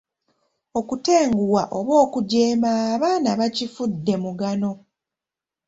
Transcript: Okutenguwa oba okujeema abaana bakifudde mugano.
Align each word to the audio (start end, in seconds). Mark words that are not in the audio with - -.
Okutenguwa 0.79 1.63
oba 1.77 1.93
okujeema 2.05 2.69
abaana 2.93 3.29
bakifudde 3.39 4.13
mugano. 4.23 4.71